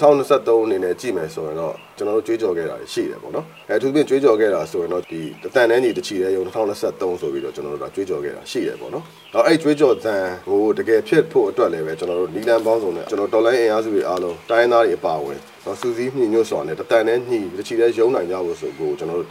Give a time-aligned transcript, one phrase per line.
[0.00, 9.04] 2023အနေနဲ့ကြည့်မယ်ဆိုရင်တော့ ကျွန်တော်တို့ကြွေးကြော်ခဲ့တာရှိတယ်ပေါ့နော်အဲအထူးသဖြင့်ကြွေးကြော်ခဲ့တာဆိုရင်တော့ဒီတန်တန်းကြီးတချီတဲ့ယုံ2023ဆိုပြီးတော့ကျွန်တော်တို့ကကြွေးကြော်ခဲ့တာရှိတယ်ပေါ့နော်
[9.34, 19.28] တော့အဲ့ကြွေးကြော်တန်ကိုတကယ်ဖြစ်ဖို့အတွက်လည်းပဲကျွန်တော်တို့နီလန်ပေါင်းစုံနဲ့ကျွန်တော်တော်လိုင်းအင်အားစုတွေအားလုံးတိုင်းသားတွေအပါအဝင်တော့စူးစီးညှိညွတ်စွာနဲ့တတန်နဲ့ညှိတချီတဲ့ယုံနိုင်ကြဖို့ဆိုကိုကျွန်တော်တို့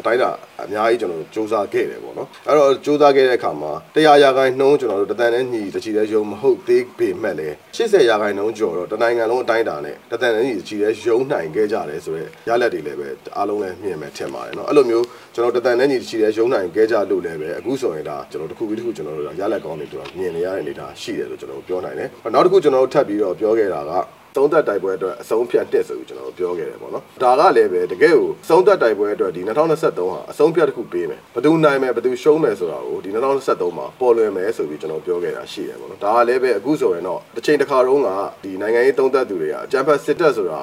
[0.00, 0.30] အတိုင်းတာ
[0.62, 23.93] အများကြီးကျွန်တော်တို့စူးစမ်းခဲ့တယ်ပေါ့နော်အဲ့တော့စူးစမ်းခဲ့တဲ့အခါမှာ100ရာခိုင်နှုန်းကျွန်တော်တို့တတန်နဲ့ညှိတချီတဲ့ယုံမဟုတ်သေးပေမဲ့လည်း80ရာခိုင်နှုန်းကျော်တော့တနိုင်ငံလုံးအတိုင်းတာနဲ့တတန်နဲ့ညှိတချီတဲ့ယုံနိုင်ခဲ့ကြတယ်ဆိုတော့ရလက်တွေလည်းပဲအားလုံးလည်းမြင်မယ်ထင်ပါတယ်เนาะအဲ့လိုမျိုးကျွန်တော်တတန်နဲ့ညီချီတဲ့ရုံနိုင်ခဲ့ကြလို့လည်းပဲအခုဆိုရင်ဒါကျွန်တော်တစ်ခုပြီးတစ်ခုကျွန်တော်တို့ရလက်ကောင်းတွေတို့မြင်နေရတဲ့အနေအထားရှိတယ်လို့ကျွန်တော်ပြောနိုင်တယ်နောက်တစ်ခုကျွန်တော်တို့ထပ်ပြီးတော့ပြောခဲ့တာက
[24.37, 38.09] သုံးသက်တိုက်ပွဲအတွက်အဆုံးဖြတ်တက်ဆိုပြီးကျွန်တော်ပြောခဲ့တယ်ပေါ့နော်ဒါကလည်းပဲတကယ်ကိုသုံးသက်တိုက်ပွဲအတွက်ဒီ2023ဟာအဆုံးဖြတ်တစ်ခုပေးမယ်ဘယ်သူနိုင်မယ်ဘယ်သူရှုံးမယ်ဆိုတာကိုဒီ2023မှာပေါ်လွင်မယ်ဆိုပြီးကျွန်တော်ပြောခဲ့တာရှိတယ်ပေါ့နော်ဒါကလည်းပဲအခုဆိုရင်တော့တစ်ချိန်တစ်ခါတုန်းက
[38.43, 40.59] ဒီနိုင်ငံရေးသုံးသက်သူတွေကအကြမ်းဖက်စစ်တပ်ဆိုတာ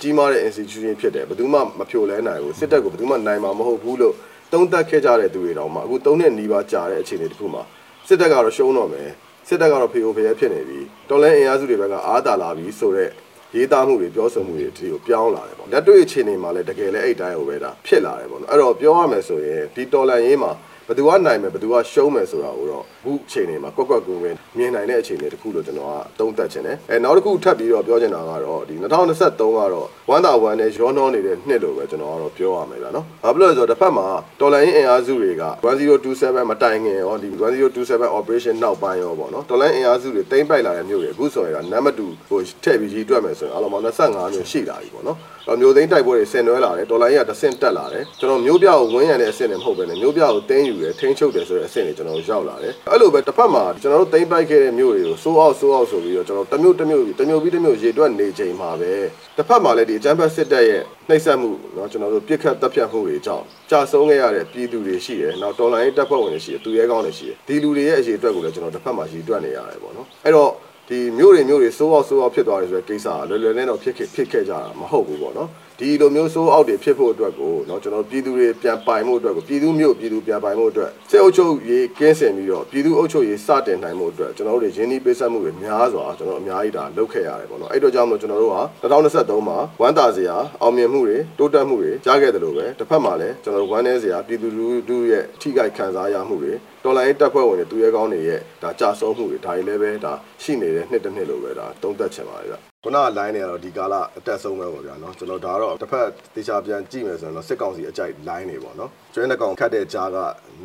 [0.00, 4.14] ကြီးမားတဲ့ institution ဖြစ်တယ်ဘယ်သူမှမဖြိုလဲနိုင်ဘူးစစ်တပ်ကိုဘယ်သူမှနိုင်မှာမဟုတ်ဘူးလို့
[4.52, 7.62] သုံးသပ်ခဲ့ကြတဲ့သူတွေတောင်မှအခုသုံးနှစ်နီးပါးကြာတဲ့အခြေအနေတစ်ခုမှာ
[8.08, 9.08] စစ်တပ်ကတော့ရှုံးတော့မယ်
[9.48, 13.10] စစ်တပ်ကတော့ဖေအိုဖေရဲဖြစ်နေပြီတော်လဲအင်အားစုတွေဘက်ကအားတာလာပြီဆိုတော့
[13.54, 34.06] ရေးသားမှုတွေပြောဆိုမှုတွေဒီကိုပြောင်းလာတယ်ပေါ့လက်တွေ့အခြေအနေမှာလည်းတကယ်လည်းအဲ့တိုင်းဟိုပဲဒါဖြစ်လာတယ်ပေါ့နော်အဲ့တော့ပြောရမယ်ဆိုရင်ဒီတော်လန်ရေးမှာဘ ယ်သူကနိုင်မယ်ဘယ်သူကရှုံးမယ်ဆိုတာကိုတော့အခုအချိန်တွေမှာကွက်ကွက်ကွင်းကွင်းမြင်နိုင်တဲ့အခြေအနေတစ်ခုလို့ကျွန်တော်ကသုံးသပ်ချင်တယ်အဲနောက်တစ်ခုထပ်ပြီးတော့ပြောချင်တာကတော့ဒီ2023ကတော့ဝမ်းသာဝမ်းနဲ့ရောနှောနေတဲ့နှစ်လို့ပဲကျွန်တော်ကတော့ပြောရမယ်ဗျာနော်ဘာဖြစ်လို့လဲဆိုတော့တစ်ဖက်မှာ
[34.40, 37.28] တော်လိုင်းအင်အားစုတွေက1027မတိုင်ခင်ရောဒီ
[37.72, 58.91] 1027 operation နောက်ပိုင်းရောပေါ့နော်တော်လိုင်းအင်အားစုတွေတိမ့်ပိုက်လာတဲ့မြို့တွေအခုဆိုရင်ကနံပါတ်2ဟိုထည့်ပြီးကြီးတွက်မယ်ဆိုရင်အလုံးပေါင်း25မြို့ရှိလာပြီပေါ့နော်တော့မျိုးသိန်းတိုက်ပွဲတွေဆင်နွှဲလာတယ်ဒေါ်လာကြီးကတဆင့်တက်လာတယ်ကျွန်တော်မျိုးပြကိုဝန်းရံတဲ့အဆင့်တွေမဟုတ်ဘဲနဲ့မျိုးပြကိုတင်းယူတယ်ထိန်းချုပ်တယ်ဆိုတဲ့အဆင့်တွေကျွန်တော်ရောက်လာတယ်အဲ့လိုပဲတစ်ဖက်မှာကျွန်တော်တို့တင်းပိုက်ခဲ့တဲ့မျိုးတွေကိုစိုးအောင်စိုးအောင်ဆိုပြီးတော့ကျွန်တော်တမျိုးတမျိုးတမျိုးပြီးတမျိုးရေတွက်နေချိန်မှာပဲ
[59.37, 70.51] တစ်ဖက်မှာလည်းဒီအကြမ်းဖက်စစ်တပ်ရဲ့နှိပ်စက်မှုเนาะကျွန်တော်တို့ပြစ်ခတ်တပ်ဖြတ်မှုတွေကြောင့်ကြာဆုံးခဲ့ရတဲ့ပြည်သူတွေရှိတယ်နောက်တော်လိုင်းတပ်ဖွဲ့ဝင်တွေရှိတယ်သူရဲကောင်းတွေရှိတယ်ဒီလူတွေရဲ့အခြေအတွက်ကိုလည်းကျွန်တော်တစ်ဖက်မှာရေတွက်နေရတယ်ပေါ့နော်အဲ့တော့
[70.89, 75.49] ဒီမျိုးတွေမျိုးတွေစိုးအောင်စိုးအောင်ဖြစ်သွားတယ်ဆိုတဲ့ကိစ္စကလွယ်လွယ်နဲ့တော့ဖြစ်ဖြစ်ဖြစ်ခဲ့ကြတာမဟုတ်ဘူးပေါ့နော်
[75.79, 110.18] ဒီလိုမျိုးစိုးအောက်တွေဖြစ်ဖို့အတွက်ကိုเนาะကျွန်တော်ပြည်သူတွေပြန်ပိုင်မှုအတွက်ကိုပြည်သူမျိုးပြည်သူပြန်ပိုင်မှုအတွက်စစ်အုပ်ချုပ်ရေးကင်းစင်ပြီးတော့ပြည်သူအုပ်ချုပ်ရေးစတင်နိုင်မှုအတွက်ကျွန်တော်တို့ရင်းနှီးပေးဆက်မှုတွေများစွာကျွန်တော်အများကြီးဒါလုပ်ခဲ့ရတယ်ပေါ့နော်အဲ့တော့ကြောင့်မို့ကျွန်တော်တို့ဟာ2023မှာဝမ်းသာစရာအောင်မြင်မှုတွေတိုးတက်မှုတွေကြားခဲ့တယ်လို့ပဲတစ်ဖက်မှာလည်းကျွန်တော်တို့ဝမ်းနည်းစရာပြည်သူလူထုရဲ့ထိခိုက်ခံစားရမှုတွေတော်လိုင်းတပ်ဖွဲ့ဝင်တွေသူရဲကောင်းတွေရဲ့ဒါကြာဆုံးမှုတွေဒါတွေလည်းပဲဒါရှိနေ တဲ့နှစ်တစ်နှစ်လို့ပဲဒါသုံးသပ်ချင်ပါတယ်ဗျခုနက line တွေကတော့ဒီကာလအတက်ဆုံးပဲပေါ့ဗျာနော်ကျွန်တော်ဒါတော့တစ်ဖက်တေချာပြန်ကြည့်မယ်ဆိုရင်တော့စစ်ကောင်စီအကြိုက် line တွေပေါ့နော်ကျွဲနှကောင်ခတ်တဲ့ကြားက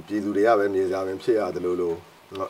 [0.07, 1.97] ပြည်သူတွေကပဲမြေစာပင်ဖြစ်ရတယ်လို့လို့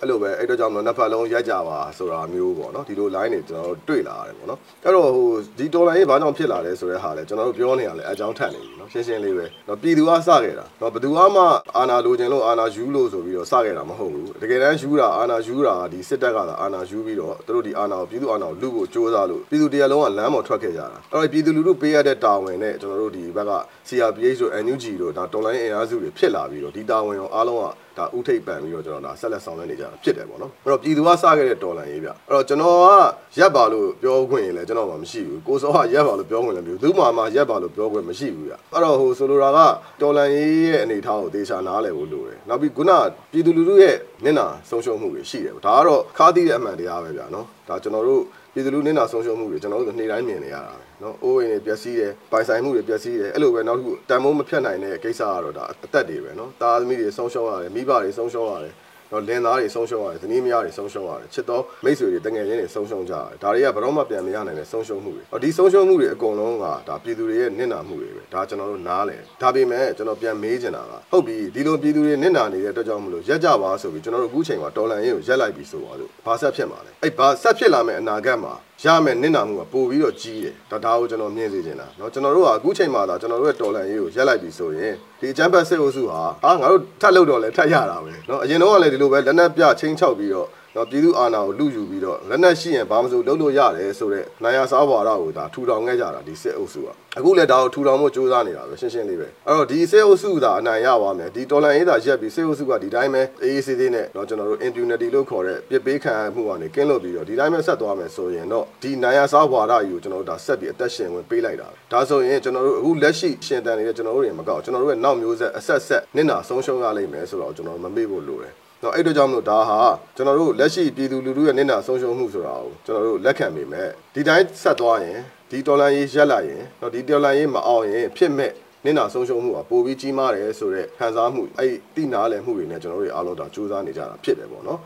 [0.01, 5.27] အဲ့လိုပဲအဲ့တော့ကြောင့်မလို့နှစ်ဖက်လုံးရက်ကြပါဆိုတာမျိုးပေါ့နော်ဒီလို line တွေကျွန်တော်တို့တွေ့လာရတယ်ပေါ့နော်အဲ့တော့ဟို
[5.57, 11.43] ဒီတော်လိုင်းရေးဘာကြောင့်ဖြစ်လာလဲဆိုတဲ့ဟာလဲကျွန်တော်တို့ပြောနေရလဲအကြောင်းထက်နေပြီနော်ရှင်းရှင်းလေးပဲနော်ပြည်သူကစခဲ့တာနော်ဘယ်သူမှ
[11.77, 23.51] အာနာလိုချင်လို့အာနာယူလို့ဆိုပြီးတော့စခဲ့တာမဟုတ်ဘူးတကယ်တမ်းယူတာအာနာယူတာဒီစစ်တပ်ကသာအာနာယူပြီးတော့သူတို့ဒီအာနာကိုပြည်သူအာနာကိုလူကိုစ조사လို့ပြည်သူတရားလုံးကလမ်းပေါ်ထွက်ခဲ့ကြတာအဲ့တော့ပြည်သူလူထုပေးရတဲ့တာဝန်နဲ့ကျွန်တော်တို့ဒီဘက်က
[23.87, 27.65] CRPH တို့ NUG တို့ဒါတော်လိုင်းအင်အားစုတွေဖြစ်လာပြီးတော့ဒီတာဝန်ရောအားလုံးက
[27.97, 39.59] ဒါဥထိပ်ပန်ပြီးတော့ကျွန်တော်ဒါဆက်လက်ဆောင်ရွက်နေကြတာဖြစ်တယ်ပေါ့နော်အဲ့တော့ပြည်သူကစခဲ့တဲ့တော်လန်ရေးဗျအဲ့တော့ကျွန်တော်ကရက်ပါလို့ပြောခွင့်ရင်လည်းကျွန်တော်မှမရှိဘူးကိုစောကရက်ပါလို့ပြောခွင့်လည်းမရှိဘူးသူ့မှာမှရက်ပါလို့ပြောခွင့်မရှိဘူးဗျအဲ့တော့ဟိုဆိုလိုတာက
[40.01, 42.91] တော်လန်ရေးရဲ့အနေထားကိုသေချာနားလည်ဖို့လိုတယ်နောက်ပြီးခုန
[43.31, 48.21] ပြည်သူလူထုရဲ့နင့်နာဆုံးရှုံးမှုတွေရှိတယ်ဒါကတော့ခါးသီးတဲ့အမှန်တရားပဲဗျာနော်ဒါကျွန်တော်တို့
[48.53, 58.73] ပြည်သူလူနင့်နာဆုံးရှုံးမှုတွေကျွန်တော်တို့နေ့တိုင်းမြင်နေရတာပဲနော်အိုးအိမ်တွေပျက်စီးတယ်ပိုင်ဆိုင်မှုတွေပျက်စီးတယ်အဲ့လိုပဲနောက်တစ်ခုတန်ဖိုးမဖြတ်နိုင်တဲ့ကိစ္စကတော့ဒါအသက်တွေပဲနော်တာသမီးတွေဆုံးရှုံးရတယ်မိဘတွေဆုံးရှုံးရတယ်
[59.11, 96.87] တော့လင်သားတွေဆုံးရှုံးရတယ်ဇနီးမယားတွေဆုံးရှုံးရတယ်ချစ်တော်မိတ်ဆွေတွေတငယ်ချင်းတွေဆုံးရှုံးကြရတယ်ဒါတွေကဘယ်တော့မှပြန်မရနိုင်တဲ့ဆုံးရှုံးမှုတွေဟောဒီဆုံးရှုံးမှုတွေအကုန်လုံးကဒါပြည်သူတွေရဲ့နစ်နာမှုတွေပဲဒါကျွန်တော်တို့နားလဲဒါပေမဲ့ကျွန်တော်ပြန်မေးချင်တာကဟုတ်ပြီဒီလိုပြည်သူတွေနစ်နာနေတဲ့အတွက်ကြောင့်မလို့ရက်ကြပါဆိုပြီးကျွန်တော်တို့အခုချိန်မှာတော်လန်ရေးကိုရက်လိုက်ပြီးဆိုပါလို့ဘာဆက်ဖြစ်မှာလဲအဲ့ဘာဆက်ဖြစ်လာမယ့်အနာဂတ်မှာ ရမယ်နစ်နာမှုကပို့ပြီးတော့ကြီးတယ်ဒါဒါကိုကျွန်တော်မြင်စေချင်တာเนาะကျွန်တော်တို့ကအခုချိန်မှာသာကျွန်တော်တို့ရဲ့တော်လန်ရေးကိုရက်လိုက်ပြီဆိုရင်ဒီချမ်ပီယံစစ်အုပ်စုဟာအာငါတို့ထပ်လုပ်တော့လဲထပ်ရတာပဲเนาะအရင်တော့ကလည်းဒီလိုပဲလက်နက်ပြချင်းချောက်ပြီးတော့ နော်ပြည်သူအာဏာကိုလူယူပြီးတော့လက်နက်ရှိရင်ဘာမှမဆိုလုပ်လို့ရတယ်ဆိုတော့နိုင်ရစားဘွာရကိုဒါထူထောင်ခဲ့ကြတာဒီစစ်အုပ်စုက
[97.17, 119.79] အခုလည်းဒါကိုထူထောင်ဖို့ကြိုးစားနေတာပဲရှင်းရှင်းလေးပဲအဲ့တော့ဒီစစ်အုပ်စုသာအနိုင်ရပါမယ်ဒီတော်လန်ရေးသာရက်ပြီးစစ်အုပ်စုကဒီတိုင်းပဲအေးအေးဆေးဆေးနဲ့တော့ကျွန်တော်တို့ impunity လို့ခေါ်တဲ့ပြစ်ပေးခံမှုကနေကင်းလွတ်ပြီးတော့ဒီတိုင်းပဲဆက်သွားမယ်ဆိုရင်တော့ဒီနိုင်ရစားဘွာရကြီးကိုကျွန်တော်တို့ဒါဆက်ပြီးအသက်ရှင်ဝင်ပေးလိုက်တာဒါဆိုရင်ကျွန်တော်တို့အခုလက်ရှိရှင်တန်နေတဲ့ကျွန်တော်တို့တွေမကောက်ကျွန်တော်တို့ရဲ့နောက်မျိုးဆက်အဆက်ဆက်နစ်နာဆုံးရှုံးရလိမ့်မယ်ဆိုတော့ကျွန်တော်မမေ့ဖို့လိုတယ် တော့အဲ့တော့ကြောင့်မလို့ဒါဟာ
[120.15, 125.19] ကျွန်တော်တို့လက်ရှိပြည်သူလူထုရဲ့နေနာဆုံးရှုံးမှုဆိုတာကိုကျွန်တော်တို့လက်ခံမိမယ်ဒီတိုင်းဆက်သွားရင်
[125.51, 128.51] ဒီဒေါ်လာရေးရက်လာရင်တော့ဒီဒေါ်လာရေးမအောင်ရင်ဖြစ်မဲ့
[128.85, 134.79] နင့်နာဆုံးရှုံးမှုကပိုပြီးကြီးမားတယ်ဆိုတော့ခံစားမှုအဲ့တိနာလည်းမှုတွေနဲ့ကျွန်တော်တို့အားလုံးဒါစူးစမ်းနေကြတာဖြစ်တယ်ပေါ့နော်